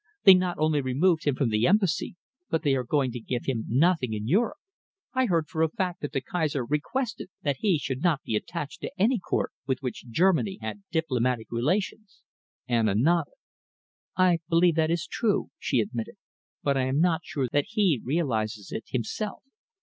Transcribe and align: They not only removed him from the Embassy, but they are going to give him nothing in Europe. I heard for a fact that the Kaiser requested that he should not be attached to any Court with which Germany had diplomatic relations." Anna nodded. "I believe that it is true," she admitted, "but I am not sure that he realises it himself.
They 0.23 0.33
not 0.33 0.57
only 0.57 0.81
removed 0.81 1.25
him 1.25 1.35
from 1.35 1.49
the 1.49 1.67
Embassy, 1.67 2.15
but 2.49 2.63
they 2.63 2.73
are 2.73 2.83
going 2.83 3.11
to 3.11 3.19
give 3.19 3.45
him 3.45 3.65
nothing 3.67 4.13
in 4.13 4.27
Europe. 4.27 4.57
I 5.13 5.27
heard 5.27 5.47
for 5.47 5.61
a 5.61 5.69
fact 5.69 6.01
that 6.01 6.11
the 6.11 6.21
Kaiser 6.21 6.65
requested 6.65 7.29
that 7.43 7.57
he 7.59 7.77
should 7.77 8.01
not 8.01 8.23
be 8.23 8.35
attached 8.35 8.81
to 8.81 8.91
any 8.99 9.19
Court 9.19 9.51
with 9.67 9.77
which 9.81 10.09
Germany 10.09 10.57
had 10.59 10.81
diplomatic 10.91 11.51
relations." 11.51 12.23
Anna 12.67 12.95
nodded. 12.95 13.35
"I 14.17 14.39
believe 14.49 14.73
that 14.73 14.89
it 14.89 14.93
is 14.93 15.05
true," 15.05 15.51
she 15.59 15.79
admitted, 15.81 16.15
"but 16.63 16.75
I 16.75 16.85
am 16.85 16.99
not 16.99 17.21
sure 17.23 17.47
that 17.51 17.65
he 17.67 18.01
realises 18.03 18.71
it 18.71 18.85
himself. 18.87 19.43